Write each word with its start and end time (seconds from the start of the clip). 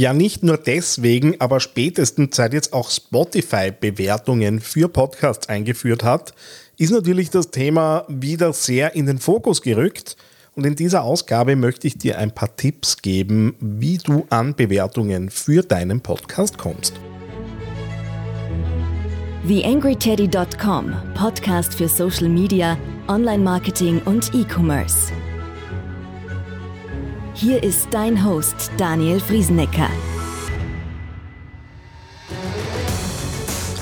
Ja, 0.00 0.14
nicht 0.14 0.42
nur 0.42 0.56
deswegen, 0.56 1.38
aber 1.42 1.60
spätestens 1.60 2.34
seit 2.34 2.54
jetzt 2.54 2.72
auch 2.72 2.90
Spotify 2.90 3.70
Bewertungen 3.70 4.60
für 4.60 4.88
Podcasts 4.88 5.50
eingeführt 5.50 6.04
hat, 6.04 6.32
ist 6.78 6.90
natürlich 6.90 7.28
das 7.28 7.50
Thema 7.50 8.06
wieder 8.08 8.54
sehr 8.54 8.94
in 8.94 9.04
den 9.04 9.18
Fokus 9.18 9.60
gerückt. 9.60 10.16
Und 10.54 10.64
in 10.64 10.74
dieser 10.74 11.02
Ausgabe 11.02 11.54
möchte 11.54 11.86
ich 11.86 11.98
dir 11.98 12.16
ein 12.16 12.34
paar 12.34 12.56
Tipps 12.56 13.02
geben, 13.02 13.56
wie 13.60 13.98
du 13.98 14.24
an 14.30 14.54
Bewertungen 14.54 15.28
für 15.28 15.62
deinen 15.62 16.00
Podcast 16.00 16.56
kommst. 16.56 16.94
TheAngryTeddy.com, 19.46 20.94
Podcast 21.12 21.74
für 21.74 21.88
Social 21.88 22.30
Media, 22.30 22.78
Online-Marketing 23.06 24.00
und 24.06 24.32
E-Commerce. 24.34 25.12
Hier 27.34 27.62
ist 27.62 27.86
dein 27.92 28.24
Host 28.24 28.72
Daniel 28.76 29.20
Friesenecker. 29.20 29.88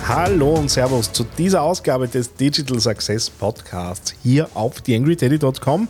Hallo 0.07 0.55
und 0.55 0.71
Servus 0.71 1.11
zu 1.11 1.25
dieser 1.25 1.63
Ausgabe 1.63 2.09
des 2.09 2.35
Digital 2.35 2.79
Success 2.79 3.31
Podcasts 3.31 4.15
hier 4.23 4.51
auf 4.55 4.83
TheAngryTeddy.com. 4.83 5.89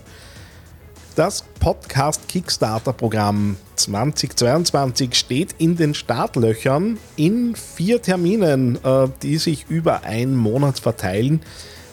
Das 1.16 1.43
Podcast 1.59 2.29
Kickstarter 2.29 2.93
Programm 2.93 3.57
2022 3.75 5.15
steht 5.15 5.57
in 5.59 5.77
den 5.77 5.95
Startlöchern 5.95 6.97
in 7.16 7.57
vier 7.57 8.01
Terminen, 8.01 8.79
äh, 8.85 9.09
die 9.23 9.37
sich 9.37 9.66
über 9.69 10.05
einen 10.05 10.37
Monat 10.37 10.79
verteilen 10.79 11.41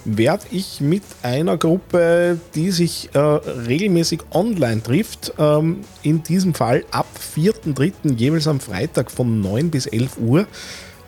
werde 0.05 0.45
ich 0.51 0.79
mit 0.81 1.03
einer 1.23 1.57
Gruppe, 1.57 2.39
die 2.53 2.71
sich 2.71 3.09
äh, 3.13 3.19
regelmäßig 3.19 4.21
online 4.31 4.81
trifft, 4.81 5.33
ähm, 5.37 5.81
in 6.03 6.23
diesem 6.23 6.53
Fall 6.53 6.85
ab 6.91 7.07
4.3. 7.35 8.15
jeweils 8.15 8.47
am 8.47 8.59
Freitag 8.59 9.11
von 9.11 9.41
9 9.41 9.71
bis 9.71 9.87
11 9.87 10.17
Uhr, 10.19 10.47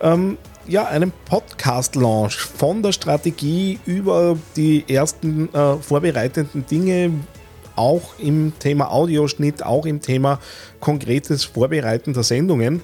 ähm, 0.02 0.38
ja, 0.68 0.86
einen 0.86 1.14
Podcast-Launch 1.26 2.38
von 2.38 2.84
der 2.84 2.92
Strategie 2.92 3.80
über 3.86 4.38
die 4.56 4.84
ersten 4.90 5.54
äh, 5.54 5.78
vorbereitenden 5.78 6.66
Dinge, 6.66 7.12
auch 7.76 8.20
im 8.20 8.54
Thema 8.60 8.92
Audioschnitt, 8.92 9.64
auch 9.64 9.86
im 9.86 10.02
Thema 10.02 10.40
konkretes 10.80 11.46
Vorbereiten 11.46 12.14
der 12.14 12.24
Sendungen 12.24 12.82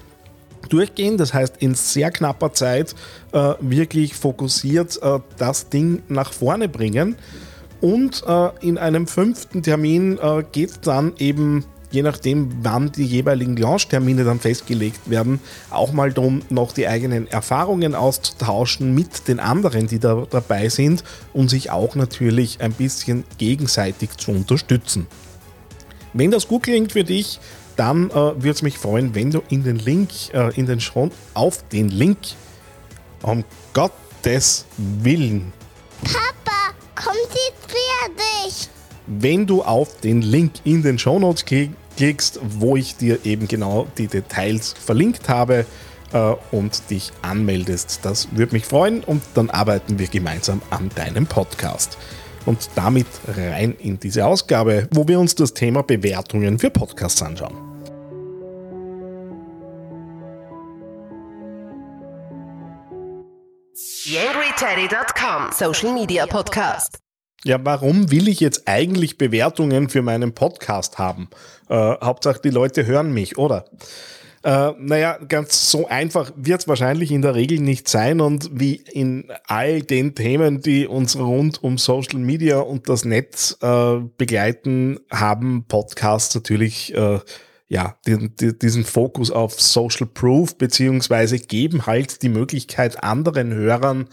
durchgehen. 0.69 1.17
Das 1.17 1.33
heißt, 1.33 1.57
in 1.59 1.75
sehr 1.75 2.11
knapper 2.11 2.53
Zeit 2.53 2.95
äh, 3.31 3.53
wirklich 3.59 4.15
fokussiert 4.15 4.99
äh, 5.01 5.19
das 5.37 5.69
Ding 5.69 6.03
nach 6.07 6.33
vorne 6.33 6.69
bringen. 6.69 7.15
Und 7.81 8.23
äh, 8.25 8.49
in 8.61 8.77
einem 8.77 9.07
fünften 9.07 9.61
Termin 9.61 10.17
äh, 10.17 10.43
geht 10.51 10.69
es 10.69 10.79
dann 10.79 11.13
eben, 11.17 11.65
je 11.91 12.01
nachdem, 12.01 12.49
wann 12.61 12.93
die 12.93 13.03
jeweiligen 13.03 13.57
Launch-Termine 13.57 14.23
dann 14.23 14.39
festgelegt 14.39 15.09
werden, 15.09 15.41
auch 15.69 15.91
mal 15.91 16.13
darum, 16.13 16.43
noch 16.49 16.71
die 16.71 16.87
eigenen 16.87 17.27
Erfahrungen 17.27 17.93
auszutauschen 17.93 18.95
mit 18.95 19.27
den 19.27 19.41
anderen, 19.41 19.87
die 19.87 19.99
da 19.99 20.25
dabei 20.29 20.69
sind 20.69 21.03
und 21.33 21.49
sich 21.49 21.71
auch 21.71 21.95
natürlich 21.95 22.61
ein 22.61 22.71
bisschen 22.71 23.25
gegenseitig 23.37 24.11
zu 24.15 24.31
unterstützen. 24.31 25.07
Wenn 26.13 26.31
das 26.31 26.47
gut 26.47 26.63
klingt 26.63 26.93
für 26.93 27.03
dich, 27.03 27.41
dann 27.75 28.09
äh, 28.09 28.13
würde 28.13 28.49
es 28.49 28.61
mich 28.61 28.77
freuen, 28.77 29.15
wenn 29.15 29.31
du 29.31 29.41
in 29.49 29.63
den 29.63 29.77
Link, 29.77 30.09
äh, 30.33 30.53
in 30.55 30.65
den 30.65 30.79
Schon 30.79 31.11
auf 31.33 31.67
den 31.69 31.89
Link, 31.89 32.19
um 33.21 33.43
Gottes 33.73 34.65
Willen. 34.77 35.51
Papa, 36.03 36.73
konzentrier 36.95 38.15
dich! 38.45 38.69
Wenn 39.07 39.45
du 39.45 39.63
auf 39.63 39.99
den 40.01 40.21
Link 40.21 40.53
in 40.63 40.81
den 40.81 40.97
Shownotes 40.97 41.45
klickst, 41.45 42.39
wo 42.41 42.75
ich 42.75 42.95
dir 42.95 43.25
eben 43.25 43.47
genau 43.47 43.87
die 43.97 44.07
Details 44.07 44.73
verlinkt 44.73 45.27
habe 45.29 45.65
äh, 46.13 46.35
und 46.51 46.89
dich 46.89 47.11
anmeldest. 47.21 47.99
Das 48.03 48.29
würde 48.31 48.53
mich 48.53 48.65
freuen 48.65 49.03
und 49.03 49.21
dann 49.33 49.49
arbeiten 49.49 49.99
wir 49.99 50.07
gemeinsam 50.07 50.61
an 50.69 50.89
deinem 50.95 51.27
Podcast 51.27 51.97
und 52.45 52.69
damit 52.75 53.07
rein 53.27 53.75
in 53.79 53.99
diese 53.99 54.25
Ausgabe, 54.25 54.87
wo 54.91 55.07
wir 55.07 55.19
uns 55.19 55.35
das 55.35 55.53
Thema 55.53 55.83
Bewertungen 55.83 56.59
für 56.59 56.69
Podcasts 56.69 57.21
anschauen. 57.21 57.73
YangryTeddy.com 64.05 65.51
Social 65.51 65.93
Media 65.93 66.25
Podcast. 66.25 66.99
Ja, 67.45 67.57
warum 67.63 68.11
will 68.11 68.27
ich 68.27 68.39
jetzt 68.39 68.67
eigentlich 68.67 69.17
Bewertungen 69.17 69.89
für 69.89 70.01
meinen 70.01 70.33
Podcast 70.33 70.97
haben? 70.97 71.29
Äh, 71.69 71.75
Hauptsache, 71.75 72.39
die 72.41 72.49
Leute 72.49 72.85
hören 72.85 73.13
mich, 73.13 73.37
oder? 73.37 73.65
Äh, 74.43 74.73
naja, 74.77 75.17
ganz 75.29 75.71
so 75.71 75.87
einfach 75.87 76.33
wird 76.35 76.61
es 76.61 76.67
wahrscheinlich 76.67 77.11
in 77.11 77.21
der 77.21 77.33
Regel 77.33 77.59
nicht 77.59 77.87
sein 77.87 78.19
und 78.19 78.49
wie 78.51 78.75
in 78.91 79.31
all 79.47 79.81
den 79.81 80.15
Themen, 80.15 80.61
die 80.61 80.85
uns 80.85 81.17
rund 81.17 81.63
um 81.63 81.77
Social 81.77 82.19
Media 82.19 82.59
und 82.59 82.89
das 82.89 83.05
Netz 83.05 83.57
äh, 83.61 83.99
begleiten, 84.17 84.99
haben 85.09 85.63
Podcasts 85.69 86.35
natürlich 86.35 86.93
äh, 86.93 87.19
ja, 87.73 87.97
den, 88.05 88.35
den, 88.35 88.59
diesen 88.59 88.85
Fokus 88.85 89.31
auf 89.31 89.59
Social 89.59 90.05
Proof 90.05 90.59
beziehungsweise 90.59 91.39
geben 91.39 91.87
halt 91.87 92.21
die 92.21 92.29
Möglichkeit 92.29 93.03
anderen 93.03 93.51
Hörern 93.51 94.07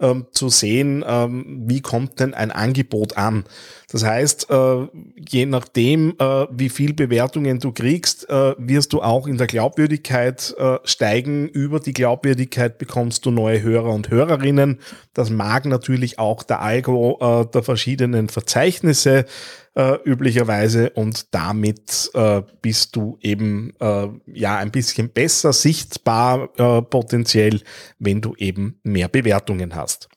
ähm, 0.00 0.26
zu 0.32 0.48
sehen, 0.48 1.04
ähm, 1.06 1.62
wie 1.66 1.80
kommt 1.80 2.18
denn 2.18 2.34
ein 2.34 2.50
Angebot 2.50 3.16
an. 3.16 3.44
Das 3.88 4.04
heißt, 4.04 4.50
äh, 4.50 4.88
je 5.28 5.46
nachdem, 5.46 6.16
äh, 6.18 6.46
wie 6.50 6.68
viel 6.68 6.92
Bewertungen 6.92 7.60
du 7.60 7.70
kriegst, 7.70 8.28
äh, 8.28 8.54
wirst 8.58 8.92
du 8.92 9.00
auch 9.00 9.28
in 9.28 9.38
der 9.38 9.46
Glaubwürdigkeit 9.46 10.52
äh, 10.58 10.78
steigen. 10.82 11.46
Über 11.48 11.78
die 11.78 11.92
Glaubwürdigkeit 11.92 12.78
bekommst 12.78 13.24
du 13.24 13.30
neue 13.30 13.62
Hörer 13.62 13.90
und 13.90 14.10
Hörerinnen. 14.10 14.80
Das 15.12 15.30
mag 15.30 15.66
natürlich 15.66 16.18
auch 16.18 16.42
der 16.42 16.60
Algo 16.60 17.18
äh, 17.20 17.46
der 17.46 17.62
verschiedenen 17.62 18.28
Verzeichnisse 18.28 19.26
äh, 19.74 19.98
üblicherweise. 20.04 20.90
Und 20.90 21.34
damit 21.34 22.10
äh, 22.14 22.42
bist 22.62 22.96
du 22.96 23.18
eben 23.20 23.74
äh, 23.80 24.08
ja 24.26 24.56
ein 24.56 24.70
bisschen 24.70 25.10
besser 25.10 25.52
sichtbar 25.52 26.48
äh, 26.58 26.82
potenziell, 26.82 27.60
wenn 27.98 28.20
du 28.20 28.34
eben 28.36 28.78
mehr 28.82 29.08
Bewertungen 29.08 29.74
hast 29.74 30.08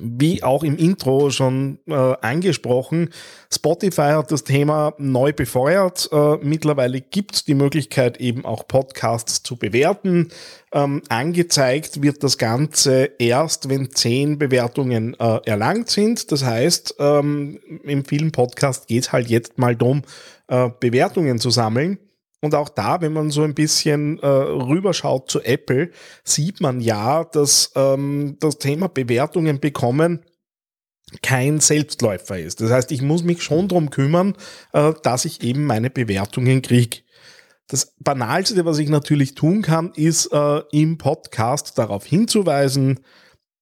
wie 0.00 0.42
auch 0.42 0.62
im 0.62 0.76
Intro 0.76 1.30
schon 1.30 1.78
äh, 1.86 1.94
angesprochen, 1.94 3.10
Spotify 3.52 4.12
hat 4.12 4.32
das 4.32 4.44
Thema 4.44 4.94
neu 4.98 5.32
befeuert. 5.32 6.08
Äh, 6.12 6.36
mittlerweile 6.42 7.00
gibt 7.00 7.34
es 7.34 7.44
die 7.44 7.54
Möglichkeit, 7.54 8.20
eben 8.20 8.44
auch 8.44 8.66
Podcasts 8.66 9.42
zu 9.42 9.56
bewerten. 9.56 10.28
Ähm, 10.72 11.02
angezeigt 11.08 12.02
wird 12.02 12.22
das 12.22 12.38
Ganze 12.38 13.10
erst, 13.18 13.68
wenn 13.68 13.90
zehn 13.90 14.38
Bewertungen 14.38 15.14
äh, 15.18 15.40
erlangt 15.44 15.90
sind. 15.90 16.32
Das 16.32 16.44
heißt, 16.44 16.96
ähm, 16.98 17.60
in 17.84 18.04
vielen 18.04 18.32
Podcasts 18.32 18.86
geht 18.86 19.04
es 19.04 19.12
halt 19.12 19.28
jetzt 19.28 19.58
mal 19.58 19.76
darum, 19.76 20.02
äh, 20.48 20.70
Bewertungen 20.80 21.38
zu 21.38 21.50
sammeln. 21.50 21.98
Und 22.44 22.54
auch 22.54 22.68
da, 22.68 23.00
wenn 23.00 23.14
man 23.14 23.30
so 23.30 23.42
ein 23.42 23.54
bisschen 23.54 24.18
äh, 24.18 24.26
rüberschaut 24.26 25.30
zu 25.30 25.40
Apple, 25.40 25.90
sieht 26.24 26.60
man 26.60 26.82
ja, 26.82 27.24
dass 27.24 27.72
ähm, 27.74 28.36
das 28.38 28.58
Thema 28.58 28.88
Bewertungen 28.88 29.60
bekommen 29.60 30.26
kein 31.22 31.58
Selbstläufer 31.60 32.38
ist. 32.38 32.60
Das 32.60 32.70
heißt, 32.70 32.92
ich 32.92 33.00
muss 33.00 33.24
mich 33.24 33.42
schon 33.42 33.68
darum 33.68 33.88
kümmern, 33.88 34.34
äh, 34.74 34.92
dass 35.02 35.24
ich 35.24 35.42
eben 35.42 35.64
meine 35.64 35.88
Bewertungen 35.88 36.60
kriege. 36.60 36.98
Das 37.66 37.94
Banalste, 37.98 38.66
was 38.66 38.76
ich 38.76 38.90
natürlich 38.90 39.34
tun 39.34 39.62
kann, 39.62 39.92
ist 39.96 40.30
äh, 40.30 40.60
im 40.70 40.98
Podcast 40.98 41.78
darauf 41.78 42.04
hinzuweisen, 42.04 43.00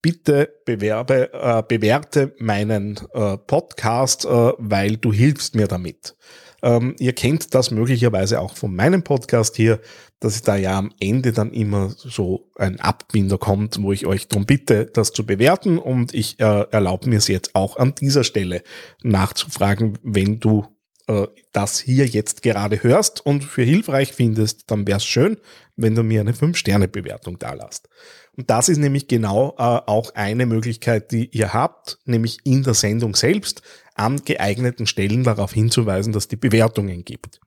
bitte 0.02 0.52
bewerbe, 0.64 1.32
äh, 1.32 1.62
bewerte 1.62 2.34
meinen 2.40 2.98
äh, 3.12 3.38
Podcast, 3.38 4.24
äh, 4.24 4.28
weil 4.58 4.96
du 4.96 5.12
hilfst 5.12 5.54
mir 5.54 5.68
damit. 5.68 6.16
Ähm, 6.62 6.94
ihr 6.98 7.12
kennt 7.12 7.54
das 7.54 7.70
möglicherweise 7.70 8.40
auch 8.40 8.56
von 8.56 8.74
meinem 8.74 9.02
Podcast 9.02 9.56
hier, 9.56 9.80
dass 10.20 10.42
da 10.42 10.56
ja 10.56 10.78
am 10.78 10.92
Ende 11.00 11.32
dann 11.32 11.52
immer 11.52 11.90
so 11.90 12.50
ein 12.56 12.78
Abbinder 12.78 13.38
kommt, 13.38 13.82
wo 13.82 13.92
ich 13.92 14.06
euch 14.06 14.28
darum 14.28 14.46
bitte, 14.46 14.86
das 14.86 15.12
zu 15.12 15.26
bewerten. 15.26 15.78
Und 15.78 16.14
ich 16.14 16.38
äh, 16.38 16.66
erlaube 16.70 17.08
mir 17.08 17.18
es 17.18 17.28
jetzt 17.28 17.54
auch 17.54 17.76
an 17.76 17.94
dieser 17.94 18.22
Stelle 18.22 18.62
nachzufragen, 19.02 19.98
wenn 20.02 20.38
du 20.38 20.66
äh, 21.08 21.26
das 21.52 21.80
hier 21.80 22.06
jetzt 22.06 22.42
gerade 22.42 22.82
hörst 22.82 23.24
und 23.26 23.44
für 23.44 23.62
hilfreich 23.62 24.12
findest, 24.12 24.70
dann 24.70 24.86
wäre 24.86 24.98
es 24.98 25.04
schön, 25.04 25.36
wenn 25.76 25.94
du 25.94 26.02
mir 26.02 26.20
eine 26.20 26.32
5-Sterne-Bewertung 26.32 27.38
da 27.38 27.54
lasst. 27.54 27.88
Und 28.36 28.48
das 28.48 28.68
ist 28.68 28.78
nämlich 28.78 29.08
genau 29.08 29.54
äh, 29.58 29.62
auch 29.62 30.14
eine 30.14 30.46
Möglichkeit, 30.46 31.10
die 31.10 31.28
ihr 31.36 31.52
habt, 31.52 31.98
nämlich 32.04 32.38
in 32.44 32.62
der 32.62 32.74
Sendung 32.74 33.14
selbst 33.14 33.62
an 33.94 34.22
geeigneten 34.24 34.86
Stellen 34.86 35.24
darauf 35.24 35.52
hinzuweisen, 35.52 36.12
dass 36.12 36.28
die 36.28 36.36
Bewertungen 36.36 37.04
gibt. 37.04 37.40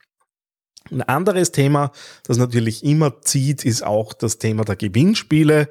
Ein 0.92 1.01
anderes 1.01 1.51
Thema, 1.51 1.92
das 2.24 2.38
natürlich 2.38 2.83
immer 2.83 3.21
zieht, 3.21 3.65
ist 3.65 3.83
auch 3.83 4.13
das 4.13 4.38
Thema 4.38 4.63
der 4.65 4.75
Gewinnspiele. 4.75 5.69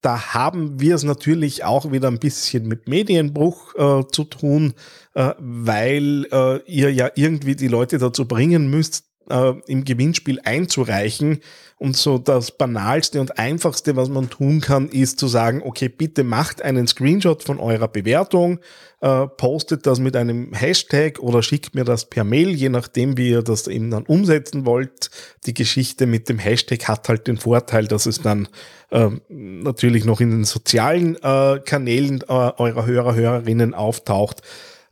Da 0.00 0.34
haben 0.34 0.80
wir 0.80 0.94
es 0.94 1.04
natürlich 1.04 1.64
auch 1.64 1.92
wieder 1.92 2.08
ein 2.08 2.18
bisschen 2.18 2.66
mit 2.66 2.88
Medienbruch 2.88 3.74
äh, 3.74 4.06
zu 4.10 4.24
tun, 4.24 4.74
äh, 5.14 5.34
weil 5.38 6.26
äh, 6.32 6.62
ihr 6.66 6.92
ja 6.92 7.10
irgendwie 7.14 7.56
die 7.56 7.68
Leute 7.68 7.98
dazu 7.98 8.26
bringen 8.26 8.68
müsst, 8.70 9.07
äh, 9.30 9.54
im 9.66 9.84
Gewinnspiel 9.84 10.40
einzureichen. 10.44 11.40
Und 11.80 11.96
so 11.96 12.18
das 12.18 12.50
Banalste 12.50 13.20
und 13.20 13.38
Einfachste, 13.38 13.94
was 13.94 14.08
man 14.08 14.28
tun 14.28 14.60
kann, 14.60 14.88
ist 14.88 15.20
zu 15.20 15.28
sagen, 15.28 15.62
okay, 15.64 15.88
bitte 15.88 16.24
macht 16.24 16.60
einen 16.60 16.88
Screenshot 16.88 17.44
von 17.44 17.60
eurer 17.60 17.86
Bewertung, 17.86 18.58
äh, 19.00 19.28
postet 19.28 19.86
das 19.86 20.00
mit 20.00 20.16
einem 20.16 20.52
Hashtag 20.54 21.20
oder 21.20 21.40
schickt 21.40 21.76
mir 21.76 21.84
das 21.84 22.06
per 22.06 22.24
Mail, 22.24 22.50
je 22.50 22.68
nachdem, 22.68 23.16
wie 23.16 23.30
ihr 23.30 23.42
das 23.42 23.68
eben 23.68 23.92
dann 23.92 24.06
umsetzen 24.06 24.66
wollt. 24.66 25.10
Die 25.46 25.54
Geschichte 25.54 26.06
mit 26.06 26.28
dem 26.28 26.40
Hashtag 26.40 26.88
hat 26.88 27.08
halt 27.08 27.28
den 27.28 27.36
Vorteil, 27.36 27.86
dass 27.86 28.06
es 28.06 28.20
dann 28.20 28.48
äh, 28.90 29.10
natürlich 29.28 30.04
noch 30.04 30.20
in 30.20 30.30
den 30.30 30.44
sozialen 30.44 31.14
äh, 31.22 31.60
Kanälen 31.64 32.22
äh, 32.22 32.32
eurer 32.32 32.86
Hörer, 32.86 33.14
Hörerinnen 33.14 33.74
auftaucht. 33.74 34.42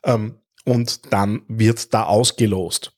Ähm, 0.04 0.36
und 0.64 1.12
dann 1.12 1.42
wird 1.48 1.94
da 1.94 2.04
ausgelost. 2.04 2.95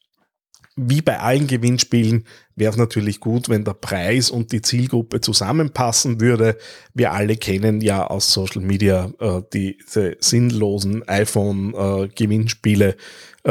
Wie 0.80 1.02
bei 1.02 1.18
allen 1.18 1.48
Gewinnspielen 1.48 2.24
wäre 2.54 2.70
es 2.70 2.76
natürlich 2.76 3.18
gut, 3.18 3.48
wenn 3.48 3.64
der 3.64 3.74
Preis 3.74 4.30
und 4.30 4.52
die 4.52 4.62
Zielgruppe 4.62 5.20
zusammenpassen 5.20 6.20
würde. 6.20 6.56
Wir 6.94 7.12
alle 7.12 7.36
kennen 7.36 7.80
ja 7.80 8.06
aus 8.06 8.32
Social 8.32 8.62
Media 8.62 9.10
äh, 9.18 9.42
diese 9.52 10.16
sinnlosen 10.20 11.02
iPhone-Gewinnspiele, 11.08 12.90
äh, 12.90 12.96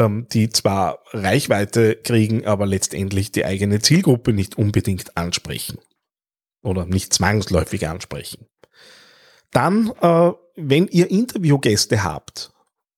ähm, 0.02 0.26
die 0.32 0.48
zwar 0.48 1.00
Reichweite 1.10 1.96
kriegen, 1.96 2.46
aber 2.46 2.64
letztendlich 2.64 3.30
die 3.30 3.44
eigene 3.44 3.80
Zielgruppe 3.80 4.32
nicht 4.32 4.56
unbedingt 4.56 5.18
ansprechen 5.18 5.76
oder 6.62 6.86
nicht 6.86 7.12
zwangsläufig 7.12 7.88
ansprechen. 7.88 8.46
Dann, 9.50 9.92
äh, 10.00 10.32
wenn 10.56 10.88
ihr 10.88 11.10
Interviewgäste 11.10 12.04
habt, 12.04 12.52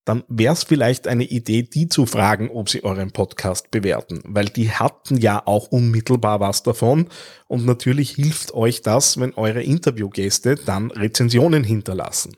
dann 0.05 0.23
wäre 0.27 0.53
es 0.53 0.63
vielleicht 0.63 1.07
eine 1.07 1.25
Idee, 1.25 1.61
die 1.61 1.87
zu 1.87 2.05
fragen, 2.05 2.49
ob 2.49 2.69
sie 2.69 2.83
euren 2.83 3.11
Podcast 3.11 3.69
bewerten, 3.69 4.21
weil 4.25 4.45
die 4.45 4.71
hatten 4.71 5.17
ja 5.17 5.43
auch 5.45 5.67
unmittelbar 5.67 6.39
was 6.39 6.63
davon. 6.63 7.07
Und 7.47 7.65
natürlich 7.65 8.11
hilft 8.11 8.53
euch 8.53 8.81
das, 8.81 9.19
wenn 9.19 9.33
eure 9.35 9.61
Interviewgäste 9.61 10.55
dann 10.55 10.89
Rezensionen 10.89 11.63
hinterlassen. 11.63 12.35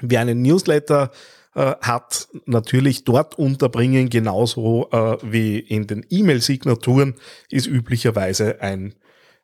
Wer 0.00 0.20
einen 0.20 0.40
Newsletter 0.40 1.12
äh, 1.54 1.74
hat, 1.82 2.28
natürlich 2.46 3.04
dort 3.04 3.38
unterbringen, 3.38 4.08
genauso 4.08 4.88
äh, 4.90 5.18
wie 5.22 5.58
in 5.58 5.86
den 5.86 6.06
E-Mail-Signaturen, 6.08 7.16
ist 7.50 7.66
üblicherweise 7.66 8.62
ein, 8.62 8.94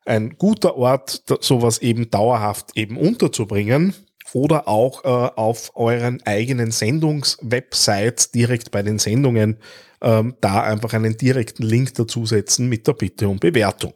ein 0.07 0.37
guter 0.39 0.77
Ort, 0.77 1.25
sowas 1.41 1.79
eben 1.81 2.11
dauerhaft 2.11 2.71
eben 2.75 2.97
unterzubringen 2.97 3.95
oder 4.35 4.69
auch 4.69 5.05
äh, 5.05 5.09
auf 5.09 5.73
euren 5.75 6.23
eigenen 6.25 6.71
Sendungswebsites 6.71 8.31
direkt 8.31 8.71
bei 8.71 8.83
den 8.83 8.99
Sendungen 8.99 9.59
ähm, 10.01 10.37
da 10.41 10.63
einfach 10.63 10.93
einen 10.93 11.17
direkten 11.17 11.63
Link 11.63 11.95
dazusetzen 11.95 12.69
mit 12.69 12.87
der 12.87 12.93
Bitte 12.93 13.29
um 13.29 13.39
Bewertung. 13.39 13.93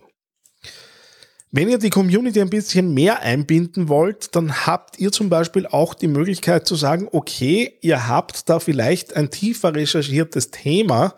Wenn 1.54 1.68
ihr 1.68 1.78
die 1.78 1.90
Community 1.90 2.40
ein 2.40 2.48
bisschen 2.48 2.94
mehr 2.94 3.20
einbinden 3.20 3.88
wollt, 3.88 4.34
dann 4.34 4.66
habt 4.66 4.98
ihr 4.98 5.12
zum 5.12 5.28
Beispiel 5.28 5.66
auch 5.66 5.92
die 5.92 6.08
Möglichkeit 6.08 6.66
zu 6.66 6.76
sagen, 6.76 7.08
okay, 7.12 7.74
ihr 7.82 8.08
habt 8.08 8.48
da 8.48 8.58
vielleicht 8.58 9.14
ein 9.14 9.30
tiefer 9.30 9.74
recherchiertes 9.74 10.50
Thema 10.50 11.14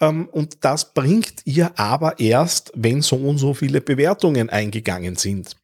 ähm, 0.00 0.28
und 0.32 0.64
das 0.64 0.94
bringt 0.94 1.42
ihr 1.44 1.78
aber 1.78 2.18
erst, 2.18 2.72
wenn 2.74 3.02
so 3.02 3.16
und 3.16 3.38
so 3.38 3.54
viele 3.54 3.80
Bewertungen 3.80 4.50
eingegangen 4.50 5.14
sind. 5.14 5.56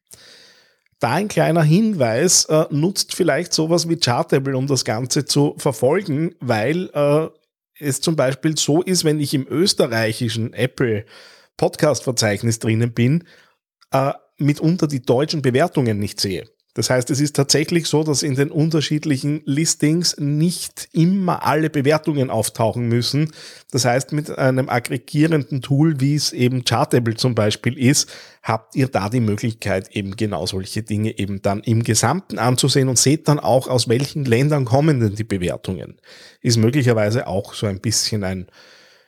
Da 1.05 1.11
ein 1.11 1.27
kleiner 1.27 1.61
Hinweis, 1.61 2.45
äh, 2.45 2.65
nutzt 2.71 3.13
vielleicht 3.13 3.53
sowas 3.53 3.87
wie 3.87 3.95
Chartable, 3.95 4.57
um 4.57 4.65
das 4.65 4.85
Ganze 4.85 5.23
zu 5.23 5.53
verfolgen, 5.59 6.33
weil 6.39 6.89
äh, 6.95 7.27
es 7.77 8.01
zum 8.01 8.15
Beispiel 8.15 8.57
so 8.57 8.81
ist, 8.81 9.03
wenn 9.03 9.19
ich 9.19 9.35
im 9.35 9.45
österreichischen 9.47 10.53
Apple 10.53 11.05
Podcast-Verzeichnis 11.57 12.57
drinnen 12.57 12.91
bin, 12.91 13.23
äh, 13.91 14.13
mitunter 14.39 14.87
die 14.87 15.03
deutschen 15.03 15.43
Bewertungen 15.43 15.99
nicht 15.99 16.19
sehe. 16.19 16.45
Das 16.75 16.89
heißt, 16.89 17.09
es 17.09 17.21
ist 17.21 17.37
tatsächlich 17.37 17.87
so, 17.87 18.03
dass 18.03 18.21
in 18.21 18.35
den 18.35 18.51
unterschiedlichen 18.51 19.41
Listings 19.45 20.17
nicht 20.19 20.89
immer 20.91 21.43
alle 21.45 21.69
Bewertungen 21.69 22.29
auftauchen 22.29 22.89
müssen. 22.89 23.31
Das 23.71 23.85
heißt, 23.85 24.11
mit 24.11 24.37
einem 24.37 24.67
aggregierenden 24.67 25.61
Tool, 25.61 26.01
wie 26.01 26.15
es 26.15 26.33
eben 26.33 26.65
Chartable 26.65 27.15
zum 27.15 27.33
Beispiel 27.33 27.77
ist, 27.77 28.11
habt 28.43 28.75
ihr 28.75 28.89
da 28.89 29.07
die 29.07 29.21
Möglichkeit, 29.21 29.95
eben 29.95 30.17
genau 30.17 30.45
solche 30.47 30.83
Dinge 30.83 31.17
eben 31.17 31.41
dann 31.41 31.61
im 31.61 31.81
Gesamten 31.81 32.39
anzusehen 32.39 32.89
und 32.89 32.99
seht 32.99 33.29
dann 33.29 33.39
auch, 33.39 33.69
aus 33.69 33.87
welchen 33.87 34.25
Ländern 34.25 34.65
kommen 34.65 34.99
denn 34.99 35.15
die 35.15 35.23
Bewertungen. 35.23 36.01
Ist 36.41 36.57
möglicherweise 36.57 37.27
auch 37.27 37.53
so 37.53 37.67
ein 37.67 37.79
bisschen 37.79 38.25
ein, 38.25 38.47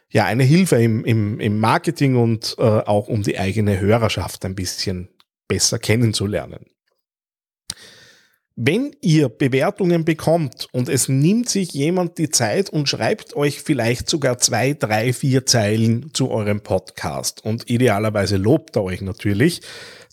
ja, 0.09 0.23
eine 0.23 0.45
Hilfe 0.45 0.81
im, 0.81 1.03
im, 1.03 1.41
im 1.41 1.59
Marketing 1.59 2.15
und 2.15 2.55
äh, 2.59 2.61
auch 2.61 3.09
um 3.09 3.23
die 3.23 3.37
eigene 3.37 3.77
Hörerschaft 3.77 4.45
ein 4.45 4.55
bisschen 4.55 5.09
besser 5.49 5.79
kennenzulernen. 5.79 6.65
Wenn 8.59 8.95
ihr 9.01 9.29
Bewertungen 9.29 10.03
bekommt 10.03 10.67
und 10.71 10.89
es 10.89 11.07
nimmt 11.07 11.47
sich 11.47 11.73
jemand 11.73 12.17
die 12.17 12.31
Zeit 12.31 12.71
und 12.71 12.89
schreibt 12.89 13.35
euch 13.35 13.61
vielleicht 13.61 14.09
sogar 14.09 14.39
zwei, 14.39 14.73
drei, 14.73 15.13
vier 15.13 15.45
Zeilen 15.45 16.09
zu 16.13 16.31
eurem 16.31 16.61
Podcast 16.61 17.45
und 17.45 17.69
idealerweise 17.69 18.37
lobt 18.37 18.75
er 18.75 18.83
euch 18.83 19.01
natürlich, 19.01 19.61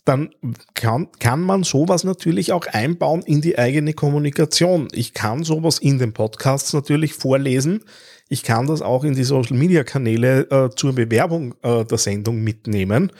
dann 0.05 0.29
kann, 0.75 1.07
kann 1.17 1.41
man 1.41 1.63
sowas 1.63 2.03
natürlich 2.03 2.51
auch 2.51 2.67
einbauen 2.67 3.23
in 3.23 3.41
die 3.41 3.57
eigene 3.57 3.93
Kommunikation. 3.93 4.89
Ich 4.91 5.15
kann 5.15 5.43
sowas 5.43 5.79
in 5.79 5.97
den 5.97 6.13
Podcasts 6.13 6.71
natürlich 6.71 7.15
vorlesen. 7.15 7.83
Ich 8.29 8.43
kann 8.43 8.67
das 8.67 8.83
auch 8.83 9.03
in 9.05 9.15
die 9.15 9.23
Social 9.23 9.57
Media 9.57 9.83
Kanäle 9.83 10.41
äh, 10.51 10.69
zur 10.75 10.93
Bewerbung 10.93 11.55
äh, 11.63 11.83
der 11.83 11.97
Sendung 11.97 12.43
mitnehmen. 12.43 13.11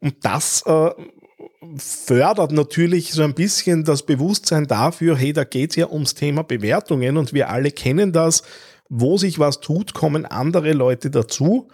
Und 0.00 0.16
das 0.22 0.64
äh, 0.66 0.90
fördert 1.76 2.52
natürlich 2.52 3.12
so 3.12 3.22
ein 3.22 3.34
bisschen 3.34 3.84
das 3.84 4.04
Bewusstsein 4.04 4.66
dafür, 4.66 5.16
hey, 5.16 5.32
da 5.32 5.44
geht 5.44 5.70
es 5.70 5.76
ja 5.76 5.88
ums 5.88 6.14
Thema 6.14 6.42
Bewertungen 6.42 7.16
und 7.16 7.32
wir 7.32 7.50
alle 7.50 7.70
kennen 7.70 8.12
das. 8.12 8.42
Wo 8.88 9.16
sich 9.16 9.38
was 9.38 9.60
tut, 9.60 9.94
kommen 9.94 10.26
andere 10.26 10.72
Leute 10.72 11.10
dazu. 11.10 11.68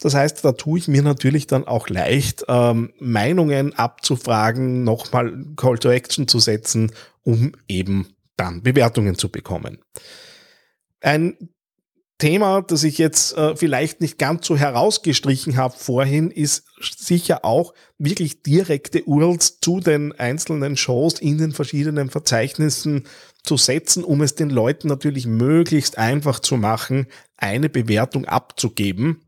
Das 0.00 0.14
heißt, 0.14 0.44
da 0.44 0.52
tue 0.52 0.80
ich 0.80 0.88
mir 0.88 1.02
natürlich 1.02 1.46
dann 1.46 1.66
auch 1.68 1.88
leicht, 1.88 2.44
ähm, 2.48 2.92
Meinungen 2.98 3.74
abzufragen, 3.74 4.82
nochmal 4.82 5.44
Call 5.56 5.78
to 5.78 5.90
Action 5.90 6.26
zu 6.26 6.40
setzen, 6.40 6.90
um 7.22 7.52
eben 7.68 8.08
dann 8.36 8.62
Bewertungen 8.62 9.16
zu 9.16 9.28
bekommen. 9.28 9.78
Ein 11.00 11.36
Thema, 12.18 12.62
das 12.62 12.82
ich 12.84 12.98
jetzt 12.98 13.36
äh, 13.36 13.54
vielleicht 13.56 14.00
nicht 14.00 14.18
ganz 14.18 14.46
so 14.46 14.56
herausgestrichen 14.56 15.56
habe 15.56 15.74
vorhin, 15.76 16.30
ist 16.30 16.64
sicher 16.92 17.44
auch 17.44 17.74
wirklich 17.98 18.42
direkte 18.42 19.04
URLs 19.04 19.60
zu 19.60 19.80
den 19.80 20.12
einzelnen 20.12 20.76
Shows 20.76 21.20
in 21.20 21.38
den 21.38 21.52
verschiedenen 21.52 22.10
Verzeichnissen 22.10 23.04
zu 23.42 23.56
setzen, 23.56 24.04
um 24.04 24.22
es 24.22 24.34
den 24.34 24.50
Leuten 24.50 24.88
natürlich 24.88 25.26
möglichst 25.26 25.98
einfach 25.98 26.40
zu 26.40 26.56
machen, 26.56 27.06
eine 27.36 27.68
Bewertung 27.68 28.24
abzugeben. 28.24 29.20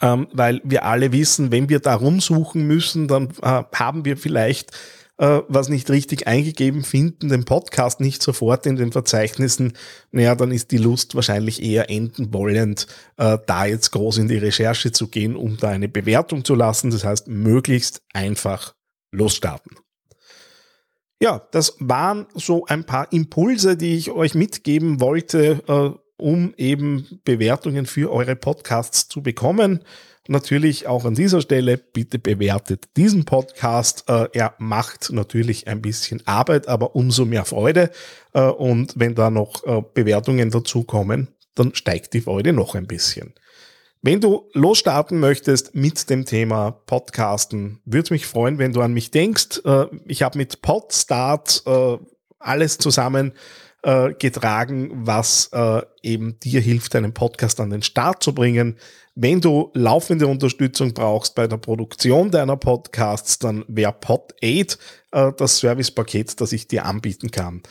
Ähm, 0.00 0.28
weil 0.32 0.60
wir 0.62 0.84
alle 0.84 1.12
wissen, 1.12 1.50
wenn 1.50 1.68
wir 1.68 1.80
da 1.80 1.94
rumsuchen 1.94 2.66
müssen, 2.66 3.08
dann 3.08 3.30
äh, 3.42 3.64
haben 3.74 4.04
wir 4.04 4.16
vielleicht 4.16 4.70
äh, 5.20 5.42
was 5.48 5.68
nicht 5.68 5.90
richtig 5.90 6.26
eingegeben 6.26 6.82
finden, 6.82 7.28
den 7.28 7.44
Podcast 7.44 8.00
nicht 8.00 8.22
sofort 8.22 8.64
in 8.64 8.76
den 8.76 8.90
Verzeichnissen, 8.90 9.74
naja, 10.12 10.34
dann 10.34 10.50
ist 10.50 10.70
die 10.70 10.78
Lust 10.78 11.14
wahrscheinlich 11.14 11.62
eher 11.62 11.90
enden 11.90 12.32
wollend, 12.32 12.86
äh, 13.18 13.36
da 13.46 13.66
jetzt 13.66 13.90
groß 13.90 14.16
in 14.16 14.28
die 14.28 14.38
Recherche 14.38 14.92
zu 14.92 15.08
gehen, 15.08 15.36
um 15.36 15.58
da 15.58 15.68
eine 15.68 15.88
Bewertung 15.88 16.42
zu 16.42 16.54
lassen. 16.54 16.90
Das 16.90 17.04
heißt, 17.04 17.28
möglichst 17.28 18.00
einfach 18.14 18.74
losstarten. 19.12 19.76
Ja, 21.22 21.46
das 21.52 21.76
waren 21.80 22.26
so 22.34 22.64
ein 22.64 22.84
paar 22.84 23.12
Impulse, 23.12 23.76
die 23.76 23.98
ich 23.98 24.10
euch 24.10 24.34
mitgeben 24.34 25.00
wollte, 25.00 25.62
äh, 25.68 25.90
um 26.20 26.54
eben 26.56 27.20
Bewertungen 27.24 27.86
für 27.86 28.12
eure 28.12 28.36
Podcasts 28.36 29.08
zu 29.08 29.22
bekommen. 29.22 29.84
Natürlich 30.28 30.86
auch 30.86 31.06
an 31.06 31.14
dieser 31.14 31.40
Stelle, 31.40 31.76
bitte 31.76 32.18
bewertet 32.18 32.88
diesen 32.96 33.24
Podcast. 33.24 34.04
Äh, 34.06 34.28
er 34.32 34.54
macht 34.58 35.10
natürlich 35.10 35.66
ein 35.66 35.82
bisschen 35.82 36.24
Arbeit, 36.26 36.68
aber 36.68 36.94
umso 36.94 37.24
mehr 37.24 37.44
Freude. 37.44 37.90
Äh, 38.32 38.42
und 38.42 38.92
wenn 38.96 39.14
da 39.14 39.30
noch 39.30 39.64
äh, 39.64 39.82
Bewertungen 39.94 40.50
dazukommen, 40.50 41.28
dann 41.54 41.74
steigt 41.74 42.12
die 42.12 42.20
Freude 42.20 42.52
noch 42.52 42.74
ein 42.74 42.86
bisschen. 42.86 43.34
Wenn 44.02 44.20
du 44.20 44.48
losstarten 44.52 45.18
möchtest 45.18 45.74
mit 45.74 46.08
dem 46.08 46.24
Thema 46.24 46.70
Podcasten, 46.70 47.80
würde 47.84 48.14
mich 48.14 48.26
freuen, 48.26 48.58
wenn 48.58 48.72
du 48.72 48.80
an 48.82 48.94
mich 48.94 49.10
denkst. 49.10 49.60
Ich 50.06 50.22
habe 50.22 50.38
mit 50.38 50.62
Podstart 50.62 51.64
alles 52.38 52.78
zusammen 52.78 53.32
äh, 53.82 54.12
getragen, 54.14 54.90
was 55.06 55.50
eben 56.02 56.38
dir 56.40 56.60
hilft, 56.60 56.94
einen 56.96 57.12
Podcast 57.12 57.60
an 57.60 57.70
den 57.70 57.82
Start 57.82 58.22
zu 58.22 58.34
bringen. 58.34 58.76
Wenn 59.14 59.40
du 59.40 59.70
laufende 59.74 60.26
Unterstützung 60.26 60.94
brauchst 60.94 61.34
bei 61.34 61.46
der 61.46 61.58
Produktion 61.58 62.30
deiner 62.30 62.56
Podcasts, 62.56 63.38
dann 63.38 63.64
wäre 63.68 63.92
Pod8 63.92 64.78
äh, 65.10 65.32
das 65.36 65.58
Servicepaket, 65.58 66.40
das 66.40 66.52
ich 66.52 66.68
dir 66.68 66.86
anbieten 66.86 67.30
kann. 67.30 67.62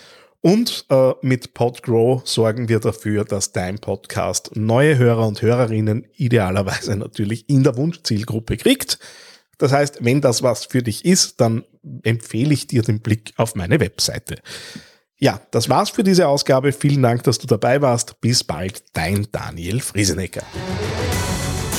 Und 0.41 0.85
äh, 0.89 1.13
mit 1.21 1.53
Podgrow 1.53 2.21
sorgen 2.25 2.69
wir 2.69 2.79
dafür, 2.79 3.25
dass 3.25 3.51
dein 3.51 3.79
Podcast 3.79 4.51
neue 4.55 4.97
Hörer 4.97 5.27
und 5.27 5.41
Hörerinnen 5.41 6.07
idealerweise 6.15 6.95
natürlich 6.95 7.49
in 7.49 7.63
der 7.63 7.75
Wunschzielgruppe 7.77 8.57
kriegt. 8.57 8.99
Das 9.57 9.71
heißt, 9.71 10.03
wenn 10.05 10.21
das 10.21 10.43
was 10.43 10.65
für 10.65 10.83
dich 10.83 11.03
ist, 11.03 11.41
dann 11.41 11.65
empfehle 12.03 12.53
ich 12.53 12.67
dir 12.67 12.81
den 12.81 13.01
Blick 13.01 13.33
auf 13.37 13.55
meine 13.55 13.79
Webseite. 13.79 14.35
Ja, 15.21 15.41
das 15.51 15.67
war's 15.67 15.89
für 15.89 16.03
diese 16.03 16.29
Ausgabe. 16.29 16.71
Vielen 16.71 17.03
Dank, 17.03 17.23
dass 17.23 17.37
du 17.37 17.45
dabei 17.45 17.81
warst. 17.81 18.21
Bis 18.21 18.41
bald, 18.41 18.83
dein 18.93 19.27
Daniel 19.33 19.81
Friesenecker. 19.81 20.43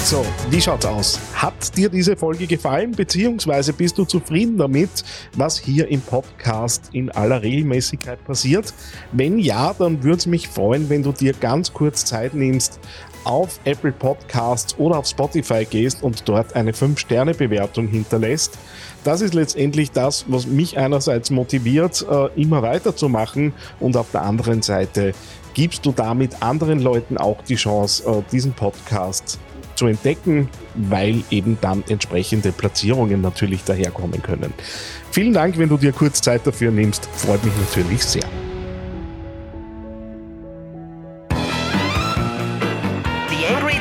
So, 0.05 0.27
wie 0.51 0.61
schaut's 0.61 0.85
aus? 0.85 1.19
Hat 1.35 1.77
dir 1.77 1.89
diese 1.89 2.17
Folge 2.17 2.47
gefallen, 2.47 2.93
beziehungsweise 2.93 3.73
bist 3.73 3.97
du 3.97 4.05
zufrieden 4.05 4.59
damit, 4.59 4.91
was 5.37 5.59
hier 5.59 5.89
im 5.89 6.03
Podcast 6.03 6.91
in 6.93 7.11
aller 7.11 7.43
Regelmäßigkeit 7.43 8.23
passiert? 8.25 8.75
Wenn 9.13 9.39
ja, 9.39 9.73
dann 9.73 10.03
würde 10.03 10.19
es 10.19 10.27
mich 10.27 10.49
freuen, 10.49 10.91
wenn 10.91 11.03
du 11.03 11.13
dir 11.13 11.33
ganz 11.33 11.73
kurz 11.73 12.05
Zeit 12.05 12.35
nimmst, 12.35 12.79
auf 13.25 13.61
Apple 13.65 13.93
Podcasts 13.93 14.79
oder 14.79 14.99
auf 14.99 15.07
Spotify 15.07 15.65
gehst 15.65 16.03
und 16.03 16.29
dort 16.29 16.55
eine 16.57 16.73
5-Sterne-Bewertung 16.73 17.89
hinterlässt. 17.89 18.59
Das 19.05 19.21
ist 19.21 19.35
letztendlich 19.35 19.93
das, 19.93 20.27
was 20.29 20.47
mich 20.47 20.79
einerseits 20.79 21.31
motiviert, 21.31 22.07
äh, 22.11 22.41
immer 22.41 22.63
weiterzumachen 22.63 23.53
und 23.79 23.97
auf 23.97 24.11
der 24.13 24.23
anderen 24.23 24.63
Seite 24.63 25.13
gibst 25.55 25.87
du 25.87 25.93
damit 25.93 26.43
anderen 26.43 26.81
Leuten 26.81 27.19
auch 27.19 27.43
die 27.43 27.57
Chance, 27.57 28.05
äh, 28.07 28.23
diesen 28.31 28.53
Podcast 28.53 29.39
zu 29.75 29.87
entdecken, 29.87 30.49
weil 30.75 31.23
eben 31.31 31.57
dann 31.61 31.83
entsprechende 31.89 32.53
Platzierungen 32.53 33.23
natürlich 33.23 33.65
daherkommen 33.65 34.23
können. 34.23 34.53
Vielen 35.11 35.33
Dank, 35.33 35.59
wenn 35.59 35.71
du 35.71 35.79
dir 35.79 35.93
kurz 35.93 36.21
Zeit 36.21 36.47
dafür 36.47 36.71
nimmst, 36.71 37.07
freut 37.07 37.43
mich 37.43 37.55
natürlich 37.57 38.05
sehr. 38.05 38.50